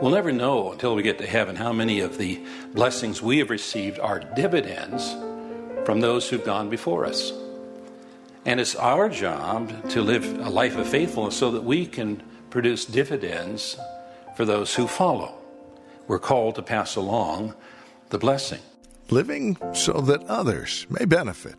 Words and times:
We'll 0.00 0.12
never 0.12 0.30
know 0.30 0.70
until 0.70 0.94
we 0.94 1.02
get 1.02 1.18
to 1.18 1.26
heaven 1.26 1.56
how 1.56 1.72
many 1.72 1.98
of 1.98 2.18
the 2.18 2.40
blessings 2.72 3.20
we 3.20 3.38
have 3.38 3.50
received 3.50 3.98
are 3.98 4.20
dividends 4.20 5.10
from 5.84 6.00
those 6.00 6.28
who've 6.28 6.44
gone 6.44 6.70
before 6.70 7.04
us. 7.04 7.32
And 8.46 8.60
it's 8.60 8.76
our 8.76 9.08
job 9.08 9.90
to 9.90 10.00
live 10.00 10.24
a 10.24 10.50
life 10.50 10.76
of 10.76 10.86
faithfulness 10.88 11.36
so 11.36 11.50
that 11.50 11.64
we 11.64 11.84
can 11.84 12.22
produce 12.48 12.84
dividends 12.84 13.76
for 14.36 14.44
those 14.44 14.72
who 14.76 14.86
follow. 14.86 15.34
We're 16.06 16.20
called 16.20 16.54
to 16.54 16.62
pass 16.62 16.94
along 16.94 17.56
the 18.10 18.18
blessing. 18.18 18.60
Living 19.10 19.56
so 19.72 19.94
that 20.02 20.22
others 20.26 20.86
may 20.88 21.06
benefit. 21.06 21.56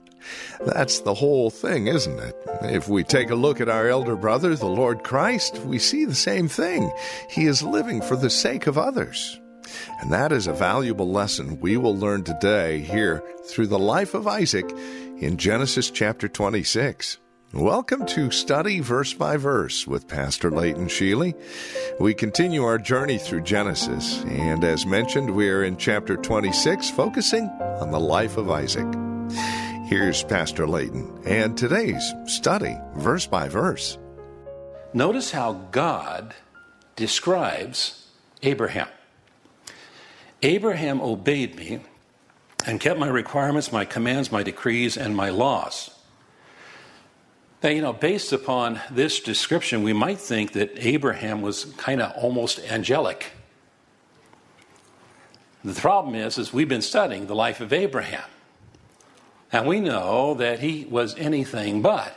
That's 0.65 0.99
the 0.99 1.13
whole 1.13 1.49
thing, 1.49 1.87
isn't 1.87 2.19
it? 2.19 2.35
If 2.61 2.87
we 2.87 3.03
take 3.03 3.29
a 3.29 3.35
look 3.35 3.61
at 3.61 3.69
our 3.69 3.87
elder 3.87 4.15
brother, 4.15 4.55
the 4.55 4.67
Lord 4.67 5.03
Christ, 5.03 5.57
we 5.59 5.79
see 5.79 6.05
the 6.05 6.15
same 6.15 6.47
thing. 6.47 6.91
He 7.29 7.45
is 7.45 7.63
living 7.63 8.01
for 8.01 8.15
the 8.15 8.29
sake 8.29 8.67
of 8.67 8.77
others. 8.77 9.39
And 10.01 10.11
that 10.11 10.31
is 10.31 10.47
a 10.47 10.53
valuable 10.53 11.11
lesson 11.11 11.59
we 11.59 11.77
will 11.77 11.95
learn 11.95 12.23
today 12.23 12.79
here 12.79 13.23
through 13.45 13.67
the 13.67 13.79
life 13.79 14.13
of 14.13 14.27
Isaac 14.27 14.70
in 15.20 15.37
Genesis 15.37 15.89
chapter 15.91 16.27
26. 16.27 17.17
Welcome 17.51 18.05
to 18.07 18.29
Study 18.29 18.79
Verse 18.79 19.13
by 19.13 19.35
Verse 19.37 19.87
with 19.87 20.07
Pastor 20.07 20.51
Leighton 20.51 20.85
Sheely. 20.85 21.33
We 21.99 22.13
continue 22.13 22.63
our 22.63 22.77
journey 22.77 23.17
through 23.17 23.41
Genesis, 23.41 24.23
and 24.26 24.63
as 24.63 24.85
mentioned, 24.85 25.31
we 25.31 25.49
are 25.49 25.63
in 25.63 25.76
chapter 25.77 26.15
26, 26.15 26.91
focusing 26.91 27.45
on 27.45 27.89
the 27.89 27.99
life 27.99 28.37
of 28.37 28.51
Isaac. 28.51 29.09
Here's 29.90 30.21
Pastor 30.21 30.68
Layton 30.68 31.20
and 31.26 31.57
today's 31.57 32.13
study, 32.27 32.77
verse 32.98 33.26
by 33.26 33.49
verse. 33.49 33.98
Notice 34.93 35.32
how 35.32 35.54
God 35.71 36.35
describes 36.95 38.05
Abraham. 38.43 38.87
Abraham 40.43 41.01
obeyed 41.01 41.55
me 41.55 41.79
and 42.67 42.79
kept 42.79 42.99
my 42.99 43.07
requirements, 43.07 43.71
my 43.71 43.84
commands, 43.84 44.32
my 44.32 44.43
decrees, 44.43 44.95
and 44.95 45.15
my 45.15 45.32
laws. 45.32 45.90
Now, 47.63 47.70
you 47.70 47.82
know, 47.82 47.91
based 47.91 48.32
upon 48.32 48.79
this 48.91 49.20
description, 49.20 49.82
we 49.82 49.93
might 49.93 50.20
think 50.20 50.51
that 50.51 50.70
Abraham 50.76 51.41
was 51.41 51.65
kind 51.77 51.99
of 51.99 52.12
almost 52.15 52.60
angelic. 52.60 53.32
The 55.63 55.73
problem 55.73 56.13
is, 56.13 56.37
is 56.37 56.54
we've 56.54 56.70
been 56.70 56.84
studying 56.84 57.26
the 57.26 57.34
life 57.34 57.60
of 57.60 57.73
Abraham. 57.73 58.29
And 59.51 59.67
we 59.67 59.79
know 59.79 60.35
that 60.35 60.59
he 60.59 60.85
was 60.85 61.15
anything 61.17 61.81
but. 61.81 62.15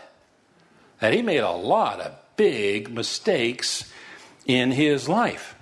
That 1.00 1.12
he 1.12 1.22
made 1.22 1.38
a 1.38 1.50
lot 1.50 2.00
of 2.00 2.14
big 2.36 2.92
mistakes 2.92 3.90
in 4.46 4.72
his 4.72 5.08
life. 5.08 5.54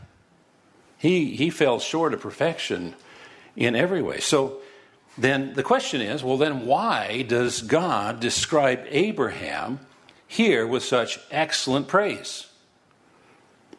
He, 0.99 1.37
he 1.37 1.51
fell 1.51 1.79
short 1.79 2.13
of 2.13 2.21
perfection 2.21 2.95
in 3.57 3.75
every 3.75 4.03
way. 4.03 4.21
So 4.21 4.61
then 5.17 5.55
the 5.55 5.63
question 5.63 6.01
is 6.01 6.23
well, 6.23 6.37
then 6.37 6.67
why 6.67 7.23
does 7.23 7.63
God 7.63 8.21
describe 8.21 8.85
Abraham 8.89 9.81
here 10.27 10.67
with 10.67 10.83
such 10.83 11.19
excellent 11.31 11.89
praise? 11.89 12.47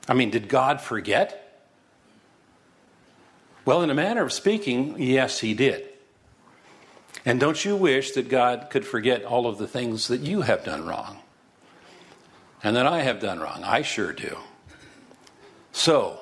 I 0.07 0.13
mean, 0.13 0.31
did 0.31 0.47
God 0.49 0.81
forget? 0.81 1.37
Well, 3.65 3.83
in 3.83 3.89
a 3.89 3.95
manner 3.95 4.23
of 4.23 4.33
speaking, 4.33 4.95
yes, 4.99 5.39
he 5.39 5.53
did. 5.53 5.87
And 7.25 7.39
don't 7.39 7.63
you 7.63 7.75
wish 7.75 8.11
that 8.11 8.29
God 8.29 8.67
could 8.69 8.85
forget 8.85 9.23
all 9.23 9.47
of 9.47 9.57
the 9.57 9.67
things 9.67 10.07
that 10.07 10.21
you 10.21 10.41
have 10.41 10.63
done 10.63 10.85
wrong 10.85 11.19
and 12.63 12.75
that 12.75 12.87
I 12.87 13.01
have 13.01 13.19
done 13.19 13.39
wrong? 13.39 13.63
I 13.63 13.81
sure 13.81 14.11
do. 14.11 14.37
So, 15.71 16.21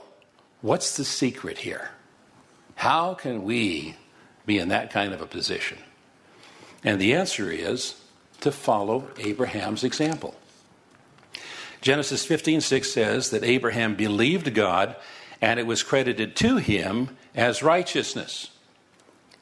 what's 0.62 0.98
the 0.98 1.06
secret 1.06 1.59
here? 1.59 1.92
How 2.76 3.14
can 3.14 3.44
we 3.44 3.96
be 4.46 4.59
in 4.59 4.70
that 4.70 4.92
kind 4.92 5.14
of 5.14 5.22
a 5.22 5.26
position? 5.26 5.78
And 6.84 7.00
the 7.00 7.14
answer 7.14 7.52
is 7.52 7.96
to 8.42 8.52
follow 8.52 9.09
Abraham's 9.18 9.84
example. 9.84 10.36
Genesis 11.82 12.26
15:6 12.26 12.92
says 12.92 13.30
that 13.30 13.44
Abraham 13.44 13.96
believed 13.96 14.54
God 14.54 14.96
and 15.42 15.59
it 15.59 15.66
was 15.66 15.84
credited 15.84 16.36
to 16.38 16.58
him 16.58 17.18
as 17.34 17.64
righteousness. 17.64 18.50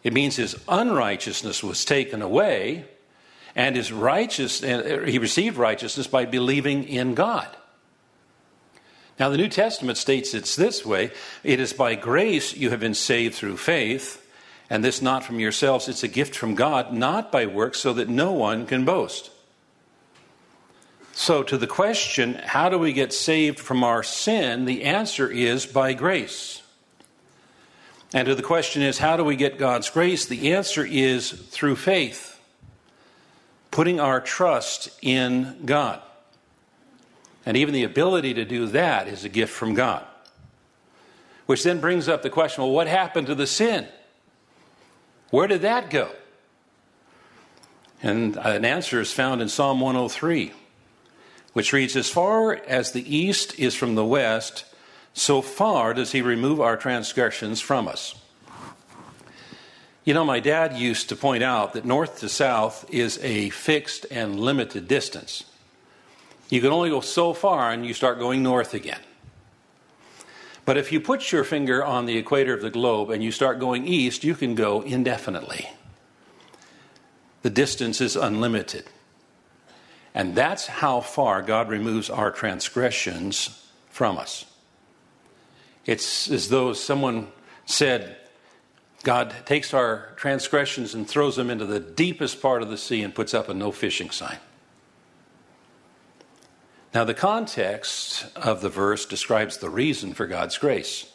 It 0.03 0.13
means 0.13 0.35
his 0.35 0.55
unrighteousness 0.67 1.63
was 1.63 1.83
taken 1.83 2.21
away, 2.21 2.85
and 3.55 3.75
his 3.75 3.91
righteous, 3.91 4.63
uh, 4.63 5.03
he 5.05 5.19
received 5.19 5.57
righteousness 5.57 6.07
by 6.07 6.25
believing 6.25 6.83
in 6.83 7.15
God. 7.15 7.47
Now, 9.19 9.29
the 9.29 9.37
New 9.37 9.49
Testament 9.49 9.97
states 9.97 10.33
it's 10.33 10.55
this 10.55 10.85
way 10.85 11.11
it 11.43 11.59
is 11.59 11.73
by 11.73 11.95
grace 11.95 12.55
you 12.55 12.69
have 12.69 12.79
been 12.79 12.93
saved 12.93 13.35
through 13.35 13.57
faith, 13.57 14.23
and 14.69 14.83
this 14.83 15.01
not 15.01 15.23
from 15.23 15.39
yourselves, 15.39 15.87
it's 15.87 16.03
a 16.03 16.07
gift 16.07 16.35
from 16.35 16.55
God, 16.55 16.93
not 16.93 17.31
by 17.31 17.45
works, 17.45 17.79
so 17.79 17.93
that 17.93 18.09
no 18.09 18.31
one 18.33 18.65
can 18.65 18.85
boast. 18.85 19.31
So, 21.13 21.41
to 21.41 21.57
the 21.57 21.65
question, 21.65 22.35
how 22.35 22.69
do 22.69 22.77
we 22.77 22.93
get 22.93 23.11
saved 23.11 23.59
from 23.59 23.83
our 23.83 24.03
sin? 24.03 24.65
The 24.65 24.83
answer 24.83 25.27
is 25.27 25.65
by 25.65 25.93
grace. 25.93 26.61
And 28.13 28.25
to 28.27 28.35
the 28.35 28.43
question 28.43 28.81
is, 28.81 28.99
how 28.99 29.17
do 29.17 29.23
we 29.23 29.35
get 29.35 29.57
God's 29.57 29.89
grace? 29.89 30.25
The 30.25 30.53
answer 30.53 30.85
is 30.85 31.31
through 31.31 31.75
faith, 31.75 32.39
putting 33.71 33.99
our 33.99 34.21
trust 34.21 34.89
in 35.01 35.65
God. 35.65 36.01
And 37.45 37.57
even 37.57 37.73
the 37.73 37.83
ability 37.83 38.33
to 38.35 38.45
do 38.45 38.67
that 38.67 39.07
is 39.07 39.23
a 39.23 39.29
gift 39.29 39.53
from 39.53 39.73
God. 39.73 40.05
Which 41.45 41.63
then 41.63 41.79
brings 41.79 42.09
up 42.09 42.21
the 42.21 42.29
question 42.29 42.63
well, 42.63 42.73
what 42.73 42.87
happened 42.87 43.27
to 43.27 43.35
the 43.35 43.47
sin? 43.47 43.87
Where 45.29 45.47
did 45.47 45.61
that 45.61 45.89
go? 45.89 46.11
And 48.01 48.37
an 48.37 48.63
answer 48.63 49.01
is 49.01 49.11
found 49.11 49.41
in 49.41 49.49
Psalm 49.49 49.79
103, 49.79 50.53
which 51.53 51.73
reads 51.73 51.95
As 51.95 52.09
far 52.09 52.53
as 52.53 52.91
the 52.91 53.15
east 53.15 53.57
is 53.59 53.75
from 53.75 53.95
the 53.95 54.05
west, 54.05 54.65
so 55.17 55.41
far 55.41 55.95
does 55.95 56.11
he 56.11 56.21
remove 56.21 56.61
our 56.61 56.77
transgressions 56.77 57.59
from 57.59 57.87
us. 57.87 58.13
You 60.05 60.13
know, 60.13 60.23
my 60.23 60.39
dad 60.39 60.77
used 60.77 61.09
to 61.09 61.15
point 61.15 61.43
out 61.43 61.73
that 61.73 61.85
north 61.85 62.19
to 62.19 62.29
south 62.29 62.85
is 62.89 63.17
a 63.23 63.49
fixed 63.49 64.05
and 64.11 64.39
limited 64.39 64.87
distance. 64.87 65.43
You 66.49 66.61
can 66.61 66.71
only 66.71 66.91
go 66.91 67.01
so 67.01 67.33
far 67.33 67.71
and 67.71 67.85
you 67.85 67.93
start 67.93 68.19
going 68.19 68.43
north 68.43 68.73
again. 68.73 69.01
But 70.65 70.77
if 70.77 70.91
you 70.91 71.01
put 71.01 71.31
your 71.31 71.43
finger 71.43 71.83
on 71.83 72.05
the 72.05 72.17
equator 72.17 72.53
of 72.53 72.61
the 72.61 72.69
globe 72.69 73.09
and 73.09 73.23
you 73.23 73.31
start 73.31 73.59
going 73.59 73.87
east, 73.87 74.23
you 74.23 74.35
can 74.35 74.53
go 74.53 74.81
indefinitely. 74.81 75.67
The 77.41 77.49
distance 77.49 78.01
is 78.01 78.15
unlimited. 78.15 78.85
And 80.13 80.35
that's 80.35 80.67
how 80.67 81.01
far 81.01 81.41
God 81.41 81.69
removes 81.69 82.09
our 82.09 82.29
transgressions 82.29 83.67
from 83.89 84.17
us. 84.17 84.45
It's 85.87 86.29
as 86.29 86.49
though 86.49 86.73
someone 86.73 87.29
said, 87.65 88.17
God 89.03 89.33
takes 89.45 89.73
our 89.73 90.09
transgressions 90.17 90.93
and 90.93 91.07
throws 91.07 91.37
them 91.37 91.49
into 91.49 91.65
the 91.65 91.79
deepest 91.79 92.41
part 92.41 92.61
of 92.61 92.69
the 92.69 92.77
sea 92.77 93.01
and 93.01 93.15
puts 93.15 93.33
up 93.33 93.47
a 93.47 93.53
no 93.53 93.71
fishing 93.71 94.09
sign. 94.09 94.37
Now, 96.93 97.05
the 97.05 97.13
context 97.13 98.25
of 98.35 98.61
the 98.61 98.69
verse 98.69 99.05
describes 99.05 99.57
the 99.57 99.69
reason 99.69 100.13
for 100.13 100.27
God's 100.27 100.57
grace. 100.57 101.11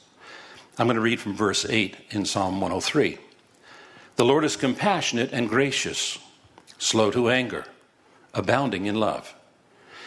I'm 0.78 0.86
going 0.86 0.96
to 0.96 1.02
read 1.02 1.20
from 1.20 1.34
verse 1.36 1.66
8 1.68 1.96
in 2.10 2.25
Psalm 2.25 2.60
103. 2.60 3.18
The 4.16 4.25
Lord 4.25 4.44
is 4.44 4.56
compassionate 4.56 5.32
and 5.32 5.48
gracious, 5.48 6.18
slow 6.78 7.10
to 7.10 7.28
anger, 7.28 7.64
abounding 8.32 8.86
in 8.86 8.94
love. 8.94 9.34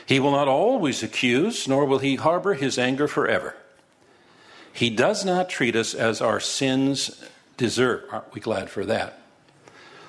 He 0.08 0.20
will 0.20 0.32
not 0.32 0.48
always 0.48 1.04
accuse, 1.04 1.68
nor 1.68 1.86
will 1.86 2.00
he 2.00 2.16
harbor 2.16 2.54
his 2.56 2.80
anger 2.80 3.08
forever. 3.08 3.56
He 4.76 4.90
does 4.90 5.24
not 5.24 5.48
treat 5.48 5.74
us 5.74 5.94
as 5.94 6.20
our 6.20 6.42
sins 6.42 7.24
deserve. 7.56 8.04
Aren't 8.12 8.34
we 8.34 8.42
glad 8.42 8.70
for 8.70 8.84
that? 8.86 9.18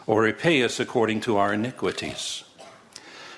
Or 0.08 0.22
repay 0.22 0.64
us 0.64 0.80
according 0.80 1.20
to 1.20 1.36
our 1.36 1.54
iniquities. 1.54 2.42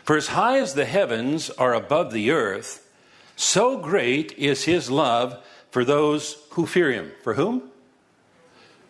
For 0.04 0.16
as 0.16 0.28
high 0.28 0.58
as 0.58 0.72
the 0.72 0.86
heavens 0.86 1.50
are 1.50 1.74
above 1.74 2.14
the 2.14 2.30
earth, 2.30 2.90
so 3.36 3.76
great 3.76 4.32
is 4.38 4.64
his 4.64 4.90
love 4.90 5.44
for 5.70 5.84
those 5.84 6.38
who 6.52 6.64
fear 6.64 6.90
him. 6.92 7.12
For 7.22 7.34
whom? 7.34 7.72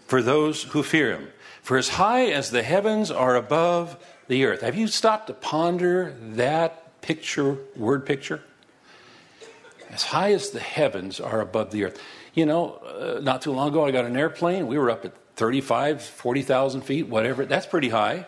For 0.06 0.22
those 0.22 0.62
who 0.62 0.84
fear 0.84 1.10
him. 1.10 1.28
For 1.60 1.76
as 1.76 1.88
high 1.88 2.26
as 2.26 2.52
the 2.52 2.62
heavens 2.62 3.10
are 3.10 3.34
above 3.34 3.96
the 4.28 4.44
earth. 4.44 4.60
Have 4.60 4.76
you 4.76 4.86
stopped 4.86 5.26
to 5.26 5.34
ponder 5.34 6.14
that 6.20 7.02
picture, 7.02 7.58
word 7.74 8.06
picture? 8.06 8.42
As 9.90 10.04
high 10.04 10.32
as 10.34 10.50
the 10.50 10.60
heavens 10.60 11.18
are 11.18 11.40
above 11.40 11.72
the 11.72 11.82
earth. 11.82 12.00
You 12.38 12.46
know, 12.46 12.74
uh, 12.74 13.18
not 13.20 13.42
too 13.42 13.50
long 13.50 13.70
ago, 13.70 13.84
I 13.84 13.90
got 13.90 14.04
an 14.04 14.16
airplane. 14.16 14.68
We 14.68 14.78
were 14.78 14.90
up 14.90 15.04
at 15.04 15.12
35, 15.34 16.00
40,000 16.00 16.82
feet, 16.82 17.08
whatever. 17.08 17.44
That's 17.44 17.66
pretty 17.66 17.88
high. 17.88 18.26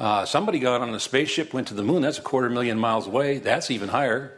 Uh, 0.00 0.24
somebody 0.24 0.58
got 0.58 0.80
on 0.80 0.92
a 0.92 0.98
spaceship, 0.98 1.54
went 1.54 1.68
to 1.68 1.74
the 1.74 1.84
moon. 1.84 2.02
That's 2.02 2.18
a 2.18 2.22
quarter 2.22 2.50
million 2.50 2.76
miles 2.76 3.06
away. 3.06 3.38
That's 3.38 3.70
even 3.70 3.90
higher. 3.90 4.36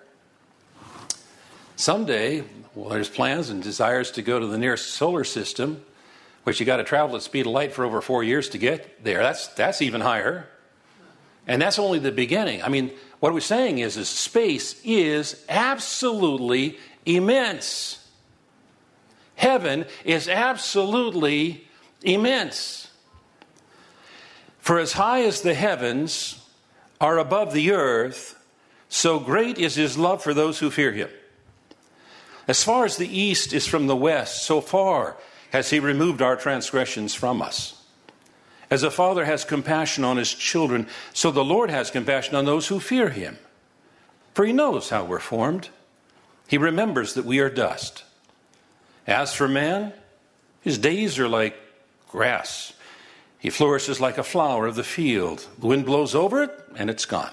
Someday, 1.77 2.45
well, 2.75 2.91
there's 2.91 3.09
plans 3.09 3.49
and 3.49 3.62
desires 3.62 4.11
to 4.11 4.21
go 4.21 4.39
to 4.39 4.47
the 4.47 4.59
nearest 4.59 4.89
solar 4.89 5.25
system, 5.25 5.83
which 6.45 6.61
you 6.61 6.67
got 6.67 6.77
to 6.77 6.85
travel 6.85 7.17
at 7.17 7.23
speed 7.23 7.47
of 7.47 7.53
light 7.53 7.73
for 7.73 7.87
over 7.87 8.03
four 8.03 8.23
years 8.23 8.51
to 8.51 8.59
get 8.59 9.03
there. 9.03 9.23
That's, 9.23 9.47
that's 9.49 9.81
even 9.81 10.03
higher. 10.03 10.47
And 11.47 11.63
that's 11.63 11.79
only 11.79 11.99
the 11.99 12.13
beginning. 12.13 12.63
I 12.63 12.69
mean, 12.69 12.91
what 13.21 13.33
we're 13.33 13.41
saying 13.41 13.79
is, 13.79 13.97
is 13.97 14.11
space 14.11 14.79
is 14.85 15.43
absolutely 15.49 16.79
immense. 17.06 18.00
Heaven 19.41 19.87
is 20.05 20.29
absolutely 20.29 21.67
immense. 22.03 22.91
For 24.59 24.79
as 24.79 24.93
high 24.93 25.23
as 25.23 25.41
the 25.41 25.55
heavens 25.55 26.47
are 27.01 27.17
above 27.17 27.55
the 27.55 27.73
earth, 27.73 28.39
so 28.91 29.19
great 29.19 29.57
is 29.57 29.77
his 29.77 29.97
love 29.97 30.23
for 30.23 30.35
those 30.35 30.59
who 30.59 30.71
fear 30.71 30.93
him. 30.93 31.09
As 32.47 32.63
far 32.63 32.85
as 32.85 32.99
the 32.99 33.09
east 33.09 33.55
is 33.55 33.67
from 33.67 33.87
the 33.87 33.97
west, 33.97 34.43
so 34.43 34.61
far 34.61 35.17
has 35.53 35.71
he 35.71 35.81
removed 35.81 36.21
our 36.21 36.37
transgressions 36.37 37.15
from 37.15 37.41
us. 37.41 37.83
As 38.71 38.83
a 38.83 38.91
father 38.91 39.25
has 39.25 39.47
compassion 39.47 40.05
on 40.05 40.19
his 40.19 40.35
children, 40.35 40.87
so 41.15 41.31
the 41.31 41.43
Lord 41.43 41.71
has 41.71 41.91
compassion 41.91 42.35
on 42.35 42.45
those 42.45 42.67
who 42.67 42.79
fear 42.79 43.09
him. 43.09 43.39
For 44.35 44.45
he 44.45 44.53
knows 44.53 44.91
how 44.91 45.05
we're 45.05 45.19
formed, 45.19 45.71
he 46.47 46.59
remembers 46.59 47.15
that 47.15 47.25
we 47.25 47.39
are 47.39 47.49
dust. 47.49 48.05
As 49.06 49.35
for 49.35 49.49
man, 49.49 49.93
his 50.61 50.79
days 50.79 51.19
are 51.19 51.29
like 51.29 51.56
grass. 52.08 52.73
He 53.38 53.50
flourishes 53.50 54.00
like 54.00 54.19
a 54.19 54.23
flower 54.23 54.67
of 54.67 54.75
the 54.75 54.85
field. 54.85 55.47
The 55.58 55.67
wind 55.67 55.87
blows 55.87 56.14
over 56.14 56.43
it, 56.43 56.50
and 56.76 56.91
it's 56.91 57.06
gone. 57.06 57.32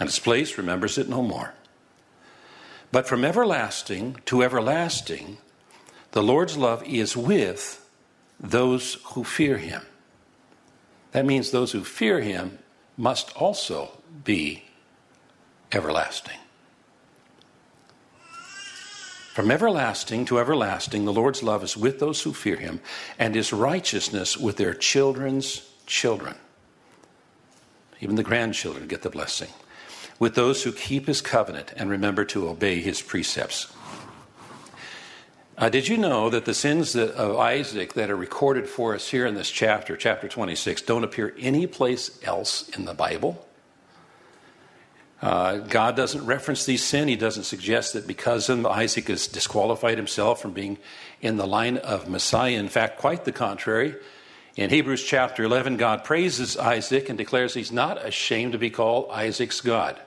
And 0.00 0.08
its 0.08 0.18
place 0.18 0.58
remembers 0.58 0.98
it 0.98 1.08
no 1.08 1.22
more. 1.22 1.54
But 2.90 3.06
from 3.06 3.24
everlasting 3.24 4.16
to 4.26 4.42
everlasting, 4.42 5.38
the 6.12 6.22
Lord's 6.22 6.56
love 6.56 6.82
is 6.84 7.16
with 7.16 7.84
those 8.40 8.94
who 9.12 9.24
fear 9.24 9.58
him. 9.58 9.82
That 11.12 11.26
means 11.26 11.50
those 11.50 11.72
who 11.72 11.84
fear 11.84 12.20
him 12.20 12.58
must 12.96 13.34
also 13.36 13.98
be 14.24 14.64
everlasting. 15.72 16.38
From 19.38 19.52
everlasting 19.52 20.24
to 20.24 20.40
everlasting, 20.40 21.04
the 21.04 21.12
Lord's 21.12 21.44
love 21.44 21.62
is 21.62 21.76
with 21.76 22.00
those 22.00 22.22
who 22.22 22.32
fear 22.32 22.56
him, 22.56 22.80
and 23.20 23.36
his 23.36 23.52
righteousness 23.52 24.36
with 24.36 24.56
their 24.56 24.74
children's 24.74 25.70
children. 25.86 26.34
Even 28.00 28.16
the 28.16 28.24
grandchildren 28.24 28.88
get 28.88 29.02
the 29.02 29.10
blessing. 29.10 29.50
With 30.18 30.34
those 30.34 30.64
who 30.64 30.72
keep 30.72 31.06
his 31.06 31.20
covenant 31.20 31.72
and 31.76 31.88
remember 31.88 32.24
to 32.24 32.48
obey 32.48 32.80
his 32.80 33.00
precepts. 33.00 33.72
Uh, 35.56 35.68
did 35.68 35.86
you 35.86 35.98
know 35.98 36.30
that 36.30 36.44
the 36.44 36.52
sins 36.52 36.96
of 36.96 37.36
Isaac 37.36 37.92
that 37.92 38.10
are 38.10 38.16
recorded 38.16 38.68
for 38.68 38.96
us 38.96 39.08
here 39.08 39.24
in 39.24 39.34
this 39.34 39.52
chapter, 39.52 39.96
chapter 39.96 40.26
26, 40.26 40.82
don't 40.82 41.04
appear 41.04 41.32
anyplace 41.38 42.18
else 42.24 42.68
in 42.70 42.86
the 42.86 42.94
Bible? 42.94 43.47
Uh, 45.20 45.58
God 45.58 45.96
doesn't 45.96 46.24
reference 46.26 46.64
these 46.64 46.84
sin. 46.84 47.08
He 47.08 47.16
doesn't 47.16 47.44
suggest 47.44 47.94
that 47.94 48.06
because 48.06 48.48
of 48.48 48.64
Isaac 48.64 49.08
has 49.08 49.26
disqualified 49.26 49.98
himself 49.98 50.40
from 50.40 50.52
being 50.52 50.78
in 51.20 51.36
the 51.36 51.46
line 51.46 51.76
of 51.78 52.08
Messiah. 52.08 52.52
In 52.52 52.68
fact, 52.68 52.98
quite 52.98 53.24
the 53.24 53.32
contrary. 53.32 53.96
In 54.56 54.70
Hebrews 54.70 55.04
chapter 55.04 55.42
11, 55.42 55.76
God 55.76 56.04
praises 56.04 56.56
Isaac 56.56 57.08
and 57.08 57.18
declares 57.18 57.54
he's 57.54 57.72
not 57.72 58.04
ashamed 58.04 58.52
to 58.52 58.58
be 58.58 58.70
called 58.70 59.08
Isaac's 59.10 59.60
God. 59.60 60.00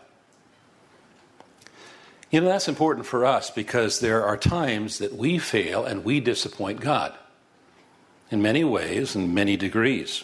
You 2.29 2.39
know, 2.39 2.47
that's 2.47 2.69
important 2.69 3.05
for 3.05 3.25
us 3.25 3.51
because 3.51 3.99
there 3.99 4.25
are 4.25 4.37
times 4.37 4.99
that 4.99 5.13
we 5.13 5.37
fail 5.37 5.83
and 5.83 6.05
we 6.05 6.21
disappoint 6.21 6.79
God 6.79 7.13
in 8.29 8.41
many 8.41 8.63
ways 8.63 9.15
and 9.15 9.35
many 9.35 9.57
degrees. 9.57 10.23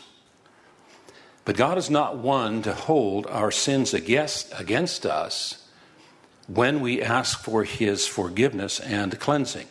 But 1.47 1.55
God 1.55 1.77
is 1.77 1.89
not 1.89 2.17
one 2.17 2.61
to 2.63 2.73
hold 2.73 3.25
our 3.27 3.51
sins 3.51 3.93
against, 3.93 4.51
against 4.59 5.05
us 5.05 5.65
when 6.47 6.81
we 6.81 7.01
ask 7.01 7.39
for 7.39 7.63
His 7.63 8.05
forgiveness 8.05 8.81
and 8.81 9.17
cleansing. 9.17 9.67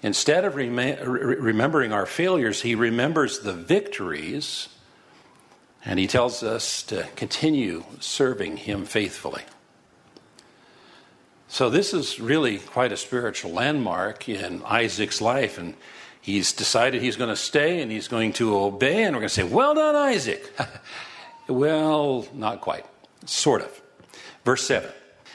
Instead 0.00 0.44
of 0.44 0.54
rem- 0.54 1.00
remembering 1.02 1.92
our 1.92 2.06
failures, 2.06 2.62
He 2.62 2.76
remembers 2.76 3.40
the 3.40 3.52
victories 3.52 4.68
and 5.84 5.98
He 5.98 6.06
tells 6.06 6.44
us 6.44 6.84
to 6.84 7.08
continue 7.16 7.82
serving 7.98 8.58
Him 8.58 8.84
faithfully. 8.84 9.42
So, 11.48 11.70
this 11.70 11.92
is 11.92 12.20
really 12.20 12.58
quite 12.58 12.92
a 12.92 12.96
spiritual 12.96 13.50
landmark 13.50 14.28
in 14.28 14.62
Isaac's 14.64 15.20
life. 15.20 15.58
And 15.58 15.74
He's 16.28 16.52
decided 16.52 17.00
he's 17.00 17.16
going 17.16 17.30
to 17.30 17.36
stay 17.36 17.80
and 17.80 17.90
he's 17.90 18.06
going 18.06 18.34
to 18.34 18.54
obey, 18.54 19.04
and 19.04 19.16
we're 19.16 19.20
going 19.20 19.30
to 19.30 19.34
say, 19.34 19.44
Well 19.44 19.74
done, 19.74 19.96
Isaac. 19.96 20.52
well, 21.48 22.28
not 22.34 22.60
quite. 22.60 22.84
Sort 23.24 23.62
of. 23.62 23.80
Verse 24.44 24.66
7. 24.66 24.90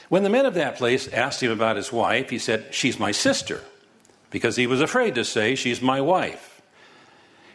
When 0.08 0.22
the 0.22 0.30
men 0.30 0.46
of 0.46 0.54
that 0.54 0.76
place 0.76 1.08
asked 1.08 1.42
him 1.42 1.50
about 1.50 1.74
his 1.74 1.92
wife, 1.92 2.30
he 2.30 2.38
said, 2.38 2.72
She's 2.72 2.96
my 2.96 3.10
sister, 3.10 3.60
because 4.30 4.54
he 4.54 4.68
was 4.68 4.80
afraid 4.80 5.16
to 5.16 5.24
say, 5.24 5.56
She's 5.56 5.82
my 5.82 6.00
wife. 6.00 6.62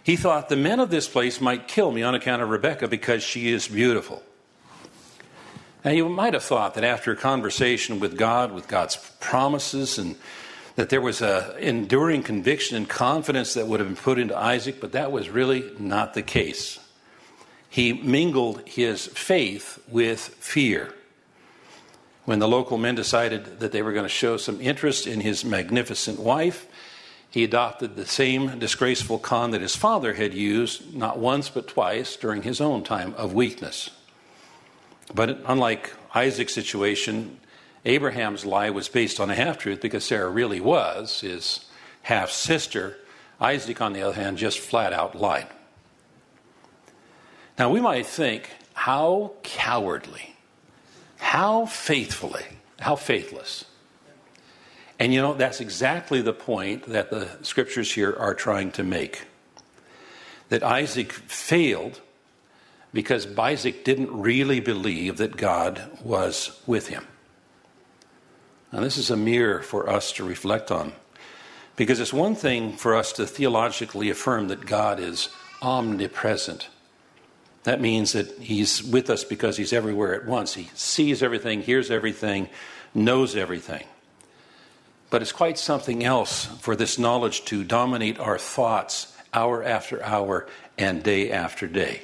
He 0.04 0.18
thought 0.18 0.50
the 0.50 0.58
men 0.58 0.82
of 0.82 0.90
this 0.90 1.08
place 1.08 1.40
might 1.40 1.70
kill 1.70 1.94
me 1.94 2.04
on 2.04 2.16
account 2.16 2.42
of 2.42 2.50
Rebekah 2.50 2.90
because 2.90 3.24
she 3.24 3.54
is 3.54 3.70
beautiful. 3.70 4.22
Now, 5.86 5.92
you 5.92 6.10
might 6.10 6.34
have 6.34 6.44
thought 6.44 6.74
that 6.74 6.84
after 6.84 7.14
a 7.14 7.16
conversation 7.16 8.02
with 8.02 8.18
God, 8.18 8.52
with 8.52 8.68
God's 8.68 8.98
promises 9.22 9.98
and 9.98 10.18
that 10.76 10.90
there 10.90 11.02
was 11.02 11.22
a 11.22 11.56
enduring 11.60 12.24
conviction 12.24 12.78
and 12.78 12.88
confidence 12.88 13.54
that 13.54 13.68
would 13.68 13.80
have 13.80 13.90
been 13.90 13.96
put 13.96 14.20
into 14.20 14.38
Isaac, 14.38 14.80
but 14.80 14.92
that 14.94 15.12
was 15.12 15.30
really 15.30 15.72
not 15.78 16.14
the 16.14 16.22
case. 16.22 16.80
He 17.70 17.94
mingled 17.94 18.68
his 18.68 19.08
faith 19.08 19.80
with 19.88 20.20
fear. 20.20 20.94
When 22.26 22.40
the 22.40 22.48
local 22.48 22.78
men 22.78 22.96
decided 22.96 23.60
that 23.60 23.72
they 23.72 23.82
were 23.82 23.94
going 23.94 24.06
to 24.06 24.10
show 24.10 24.38
some 24.38 24.62
interest 24.62 25.08
in 25.08 25.22
his 25.22 25.44
magnificent 25.44 26.20
wife, 26.20 26.68
he 27.30 27.44
adopted 27.44 27.96
the 27.96 28.06
same 28.06 28.58
disgraceful 28.58 29.20
con 29.20 29.52
that 29.52 29.62
his 29.62 29.76
father 29.76 30.14
had 30.14 30.34
used 30.34 30.96
not 30.96 31.20
once 31.20 31.50
but 31.50 31.68
twice 31.68 32.16
during 32.16 32.42
his 32.42 32.60
own 32.60 32.84
time 32.84 33.14
of 33.16 33.34
weakness. 33.34 33.92
But 35.14 35.42
unlike 35.46 35.94
Isaac's 36.14 36.54
situation, 36.54 37.40
Abraham's 37.86 38.46
lie 38.46 38.70
was 38.70 38.90
based 38.90 39.20
on 39.20 39.30
a 39.30 39.36
half 39.36 39.58
truth 39.58 39.82
because 39.82 40.04
Sarah 40.04 40.30
really 40.30 40.60
was 40.60 41.22
his 41.22 41.66
half 42.04 42.30
sister. 42.30 42.98
Isaac, 43.40 43.82
on 43.82 43.94
the 43.94 44.02
other 44.02 44.16
hand, 44.16 44.38
just 44.38 44.60
flat 44.60 44.92
out 44.92 45.16
lied. 45.16 45.48
Now, 47.58 47.70
we 47.70 47.82
might 47.82 48.06
think, 48.06 48.50
how 48.74 49.34
cowardly, 49.44 50.36
how 51.18 51.66
faithfully, 51.66 52.46
how 52.80 52.96
faithless. 52.96 53.66
And 54.98 55.14
you 55.14 55.22
know, 55.22 55.34
that's 55.34 55.62
exactly 55.62 56.22
the 56.22 56.34
point 56.34 56.84
that 56.88 57.10
the 57.10 57.30
scriptures 57.42 57.92
here 57.92 58.16
are 58.18 58.34
trying 58.34 58.72
to 58.72 58.84
make. 58.84 59.24
That 60.50 60.64
Isaac 60.64 61.12
failed 61.12 62.02
because 62.94 63.28
Isaac 63.38 63.84
didn't 63.84 64.12
really 64.12 64.60
believe 64.60 65.18
that 65.18 65.38
God 65.38 65.90
was 66.04 66.60
with 66.66 66.88
him. 66.88 67.06
Now, 68.72 68.82
this 68.82 68.98
is 68.98 69.10
a 69.10 69.18
mirror 69.18 69.62
for 69.62 69.90
us 69.90 70.12
to 70.14 70.24
reflect 70.24 70.72
on. 70.72 70.94
Because 71.76 72.00
it's 72.00 72.14
one 72.14 72.36
thing 72.36 72.74
for 72.74 72.96
us 72.96 73.14
to 73.14 73.26
theologically 73.26 74.10
affirm 74.10 74.50
that 74.50 74.66
God 74.66 75.00
is 75.00 75.30
omnipresent. 75.62 76.70
That 77.64 77.82
means 77.82 78.14
that 78.14 78.40
He's 78.40 78.84
with 78.84 79.10
us 79.10 79.24
because 79.24 79.58
He's 79.58 79.74
everywhere 79.74 80.14
at 80.14 80.28
once. 80.28 80.54
He 80.54 80.70
sees 80.76 81.24
everything, 81.24 81.62
hears 81.62 81.90
everything, 81.90 82.50
knows 82.94 83.36
everything. 83.36 83.86
But 85.10 85.22
it's 85.22 85.32
quite 85.32 85.58
something 85.58 86.04
else 86.04 86.46
for 86.46 86.76
this 86.76 87.00
knowledge 87.00 87.46
to 87.46 87.64
dominate 87.64 88.20
our 88.20 88.38
thoughts 88.38 89.16
hour 89.34 89.64
after 89.64 90.04
hour 90.04 90.48
and 90.78 91.02
day 91.02 91.32
after 91.32 91.68
day. 91.68 92.02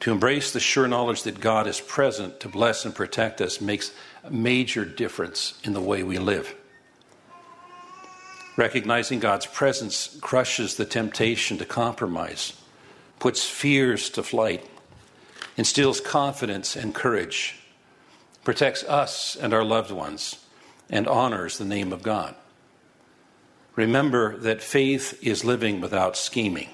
To 0.00 0.12
embrace 0.12 0.52
the 0.52 0.60
sure 0.60 0.86
knowledge 0.86 1.24
that 1.24 1.40
God 1.40 1.66
is 1.66 1.80
present 1.80 2.40
to 2.40 2.48
bless 2.48 2.84
and 2.84 2.94
protect 2.94 3.40
us 3.40 3.60
makes 3.60 3.92
a 4.22 4.30
major 4.30 4.84
difference 4.84 5.58
in 5.64 5.72
the 5.72 5.80
way 5.80 6.02
we 6.02 6.18
live. 6.18 6.54
Recognizing 8.56 9.20
God's 9.20 9.46
presence 9.46 10.18
crushes 10.20 10.76
the 10.76 10.84
temptation 10.84 11.58
to 11.58 11.64
compromise, 11.64 12.54
puts 13.18 13.44
fears 13.44 14.10
to 14.10 14.22
flight, 14.22 14.64
instills 15.56 16.00
confidence 16.00 16.76
and 16.76 16.94
courage, 16.94 17.56
protects 18.44 18.84
us 18.84 19.36
and 19.36 19.52
our 19.52 19.64
loved 19.64 19.90
ones, 19.90 20.44
and 20.90 21.06
honors 21.06 21.58
the 21.58 21.64
name 21.64 21.92
of 21.92 22.02
God. 22.02 22.34
Remember 23.76 24.36
that 24.38 24.62
faith 24.62 25.18
is 25.22 25.44
living 25.44 25.80
without 25.80 26.16
scheming. 26.16 26.68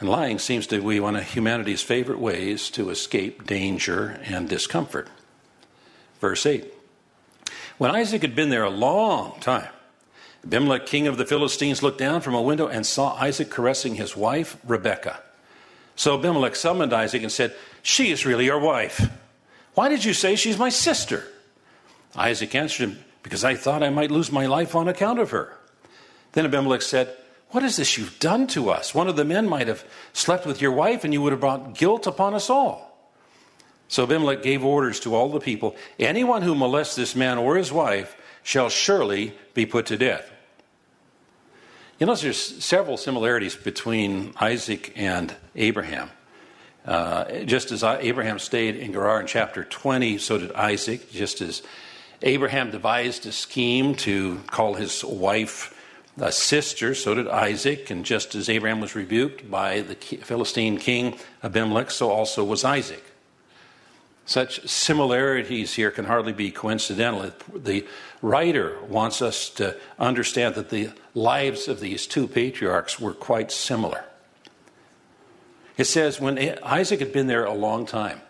And 0.00 0.08
lying 0.08 0.38
seems 0.38 0.66
to 0.68 0.82
be 0.82 0.98
one 0.98 1.14
of 1.14 1.24
humanity's 1.24 1.82
favorite 1.82 2.18
ways 2.18 2.70
to 2.70 2.88
escape 2.88 3.46
danger 3.46 4.18
and 4.24 4.48
discomfort. 4.48 5.08
Verse 6.20 6.46
8 6.46 6.72
When 7.76 7.94
Isaac 7.94 8.22
had 8.22 8.34
been 8.34 8.48
there 8.48 8.64
a 8.64 8.70
long 8.70 9.38
time, 9.40 9.68
Abimelech, 10.42 10.86
king 10.86 11.06
of 11.06 11.18
the 11.18 11.26
Philistines, 11.26 11.82
looked 11.82 11.98
down 11.98 12.22
from 12.22 12.34
a 12.34 12.40
window 12.40 12.66
and 12.66 12.86
saw 12.86 13.14
Isaac 13.16 13.50
caressing 13.50 13.96
his 13.96 14.16
wife, 14.16 14.56
Rebekah. 14.66 15.20
So 15.96 16.18
Abimelech 16.18 16.56
summoned 16.56 16.94
Isaac 16.94 17.22
and 17.22 17.30
said, 17.30 17.54
She 17.82 18.10
is 18.10 18.24
really 18.24 18.46
your 18.46 18.58
wife. 18.58 19.10
Why 19.74 19.90
did 19.90 20.02
you 20.02 20.14
say 20.14 20.34
she's 20.34 20.58
my 20.58 20.70
sister? 20.70 21.24
Isaac 22.16 22.54
answered 22.54 22.88
him, 22.88 23.04
Because 23.22 23.44
I 23.44 23.54
thought 23.54 23.82
I 23.82 23.90
might 23.90 24.10
lose 24.10 24.32
my 24.32 24.46
life 24.46 24.74
on 24.74 24.88
account 24.88 25.18
of 25.18 25.30
her. 25.30 25.54
Then 26.32 26.46
Abimelech 26.46 26.80
said, 26.80 27.14
what 27.50 27.64
is 27.64 27.76
this 27.76 27.98
you've 27.98 28.18
done 28.18 28.46
to 28.48 28.70
us? 28.70 28.94
One 28.94 29.08
of 29.08 29.16
the 29.16 29.24
men 29.24 29.48
might 29.48 29.68
have 29.68 29.84
slept 30.12 30.46
with 30.46 30.62
your 30.62 30.72
wife, 30.72 31.04
and 31.04 31.12
you 31.12 31.20
would 31.22 31.32
have 31.32 31.40
brought 31.40 31.74
guilt 31.74 32.06
upon 32.06 32.34
us 32.34 32.48
all. 32.48 32.90
So 33.88 34.04
Abimelech 34.04 34.42
gave 34.42 34.64
orders 34.64 35.00
to 35.00 35.16
all 35.16 35.30
the 35.30 35.40
people 35.40 35.74
anyone 35.98 36.42
who 36.42 36.54
molests 36.54 36.94
this 36.94 37.16
man 37.16 37.38
or 37.38 37.56
his 37.56 37.72
wife 37.72 38.16
shall 38.44 38.68
surely 38.68 39.34
be 39.52 39.66
put 39.66 39.86
to 39.86 39.96
death. 39.96 40.30
You 41.98 42.06
know, 42.06 42.14
there's 42.14 42.64
several 42.64 42.96
similarities 42.96 43.56
between 43.56 44.32
Isaac 44.40 44.92
and 44.94 45.34
Abraham. 45.56 46.10
Uh, 46.86 47.40
just 47.44 47.72
as 47.72 47.82
Abraham 47.82 48.38
stayed 48.38 48.76
in 48.76 48.92
Gerar 48.92 49.20
in 49.20 49.26
chapter 49.26 49.64
20, 49.64 50.18
so 50.18 50.38
did 50.38 50.52
Isaac. 50.52 51.10
Just 51.10 51.42
as 51.42 51.62
Abraham 52.22 52.70
devised 52.70 53.26
a 53.26 53.32
scheme 53.32 53.96
to 53.96 54.38
call 54.46 54.74
his 54.74 55.04
wife 55.04 55.76
a 56.18 56.32
sister, 56.32 56.94
so 56.94 57.14
did 57.14 57.28
Isaac, 57.28 57.90
and 57.90 58.04
just 58.04 58.34
as 58.34 58.48
Abraham 58.48 58.80
was 58.80 58.94
rebuked 58.94 59.50
by 59.50 59.80
the 59.80 59.94
Philistine 59.94 60.78
king 60.78 61.18
Abimelech, 61.42 61.90
so 61.90 62.10
also 62.10 62.44
was 62.44 62.64
Isaac. 62.64 63.04
Such 64.26 64.68
similarities 64.68 65.74
here 65.74 65.90
can 65.90 66.04
hardly 66.04 66.32
be 66.32 66.50
coincidental. 66.50 67.32
The 67.54 67.86
writer 68.22 68.78
wants 68.84 69.22
us 69.22 69.48
to 69.50 69.76
understand 69.98 70.54
that 70.54 70.70
the 70.70 70.90
lives 71.14 71.66
of 71.66 71.80
these 71.80 72.06
two 72.06 72.28
patriarchs 72.28 73.00
were 73.00 73.14
quite 73.14 73.50
similar. 73.50 74.04
It 75.76 75.84
says 75.84 76.20
when 76.20 76.38
Isaac 76.62 77.00
had 77.00 77.12
been 77.12 77.26
there 77.26 77.44
a 77.44 77.54
long 77.54 77.86
time, 77.86 78.20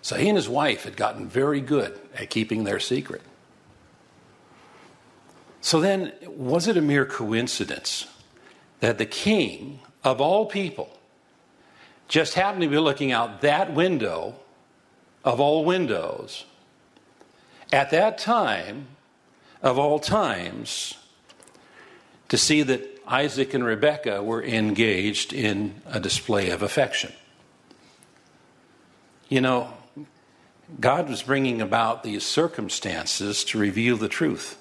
so 0.00 0.16
he 0.16 0.28
and 0.28 0.36
his 0.36 0.48
wife 0.48 0.84
had 0.84 0.96
gotten 0.96 1.28
very 1.28 1.60
good 1.60 1.98
at 2.14 2.30
keeping 2.30 2.64
their 2.64 2.78
secret. 2.78 3.22
So 5.64 5.80
then, 5.80 6.12
was 6.26 6.68
it 6.68 6.76
a 6.76 6.82
mere 6.82 7.06
coincidence 7.06 8.06
that 8.80 8.98
the 8.98 9.06
king 9.06 9.78
of 10.04 10.20
all 10.20 10.44
people 10.44 10.90
just 12.06 12.34
happened 12.34 12.60
to 12.64 12.68
be 12.68 12.76
looking 12.76 13.12
out 13.12 13.40
that 13.40 13.72
window 13.72 14.34
of 15.24 15.40
all 15.40 15.64
windows 15.64 16.44
at 17.72 17.90
that 17.92 18.18
time 18.18 18.88
of 19.62 19.78
all 19.78 19.98
times 19.98 20.98
to 22.28 22.36
see 22.36 22.60
that 22.62 23.00
Isaac 23.06 23.54
and 23.54 23.64
Rebekah 23.64 24.22
were 24.22 24.44
engaged 24.44 25.32
in 25.32 25.80
a 25.86 25.98
display 25.98 26.50
of 26.50 26.60
affection? 26.60 27.14
You 29.30 29.40
know, 29.40 29.72
God 30.78 31.08
was 31.08 31.22
bringing 31.22 31.62
about 31.62 32.02
these 32.02 32.22
circumstances 32.22 33.44
to 33.44 33.58
reveal 33.58 33.96
the 33.96 34.08
truth. 34.08 34.58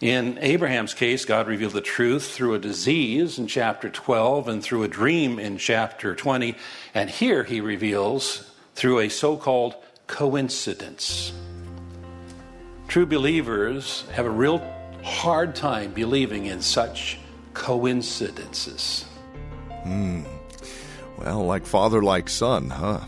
In 0.00 0.38
Abraham's 0.40 0.92
case, 0.92 1.24
God 1.24 1.46
revealed 1.46 1.72
the 1.72 1.80
truth 1.80 2.30
through 2.30 2.54
a 2.54 2.58
disease 2.58 3.38
in 3.38 3.46
chapter 3.46 3.88
12 3.88 4.48
and 4.48 4.62
through 4.62 4.82
a 4.82 4.88
dream 4.88 5.38
in 5.38 5.56
chapter 5.56 6.14
20. 6.14 6.56
And 6.94 7.08
here 7.08 7.44
he 7.44 7.60
reveals 7.60 8.50
through 8.74 9.00
a 9.00 9.08
so 9.08 9.36
called 9.36 9.76
coincidence. 10.06 11.32
True 12.88 13.06
believers 13.06 14.04
have 14.12 14.26
a 14.26 14.30
real 14.30 14.62
hard 15.02 15.54
time 15.54 15.92
believing 15.92 16.46
in 16.46 16.60
such 16.60 17.18
coincidences. 17.54 19.04
Hmm. 19.84 20.24
Well, 21.18 21.46
like 21.46 21.64
father, 21.64 22.02
like 22.02 22.28
son, 22.28 22.68
huh? 22.68 23.00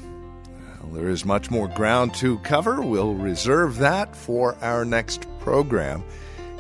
Well, 0.81 0.93
there 0.93 1.09
is 1.09 1.25
much 1.25 1.51
more 1.51 1.67
ground 1.69 2.15
to 2.15 2.39
cover. 2.39 2.81
We'll 2.81 3.15
reserve 3.15 3.79
that 3.79 4.15
for 4.15 4.57
our 4.63 4.85
next 4.85 5.27
program 5.41 6.05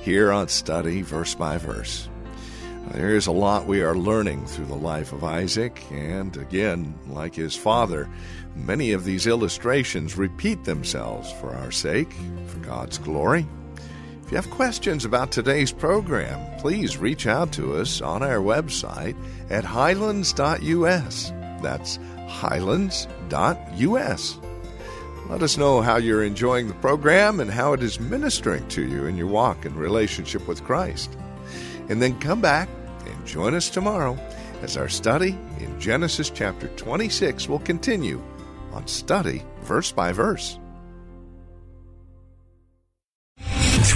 here 0.06 0.30
on 0.30 0.46
Study 0.46 1.02
Verse 1.02 1.34
by 1.34 1.58
Verse. 1.58 2.08
There 2.92 3.16
is 3.16 3.26
a 3.26 3.32
lot 3.32 3.66
we 3.66 3.82
are 3.82 3.96
learning 3.96 4.46
through 4.46 4.66
the 4.66 4.76
life 4.76 5.12
of 5.12 5.24
Isaac, 5.24 5.82
and 5.90 6.36
again, 6.36 6.96
like 7.08 7.34
his 7.34 7.56
father, 7.56 8.08
many 8.54 8.92
of 8.92 9.02
these 9.02 9.26
illustrations 9.26 10.16
repeat 10.16 10.62
themselves 10.62 11.32
for 11.32 11.56
our 11.56 11.72
sake, 11.72 12.12
for 12.46 12.60
God's 12.60 12.98
glory. 12.98 13.48
If 14.22 14.30
you 14.30 14.36
have 14.36 14.48
questions 14.48 15.04
about 15.04 15.32
today's 15.32 15.72
program, 15.72 16.56
please 16.60 16.98
reach 16.98 17.26
out 17.26 17.50
to 17.54 17.74
us 17.74 18.00
on 18.00 18.22
our 18.22 18.38
website 18.38 19.16
at 19.50 19.64
highlands.us. 19.64 21.32
That's 21.62 21.98
highlands.us. 22.28 24.38
Let 25.28 25.42
us 25.42 25.58
know 25.58 25.80
how 25.80 25.96
you're 25.96 26.22
enjoying 26.22 26.68
the 26.68 26.74
program 26.74 27.40
and 27.40 27.50
how 27.50 27.72
it 27.72 27.82
is 27.82 27.98
ministering 27.98 28.66
to 28.68 28.86
you 28.86 29.06
in 29.06 29.16
your 29.16 29.26
walk 29.26 29.64
and 29.64 29.74
relationship 29.74 30.46
with 30.46 30.62
Christ. 30.62 31.16
And 31.88 32.00
then 32.00 32.18
come 32.20 32.40
back 32.40 32.68
and 33.04 33.26
join 33.26 33.54
us 33.54 33.68
tomorrow 33.68 34.16
as 34.62 34.76
our 34.76 34.88
study 34.88 35.36
in 35.58 35.80
Genesis 35.80 36.30
chapter 36.30 36.68
26 36.76 37.48
will 37.48 37.58
continue 37.58 38.22
on 38.72 38.86
Study 38.86 39.42
Verse 39.62 39.90
by 39.90 40.12
Verse. 40.12 40.60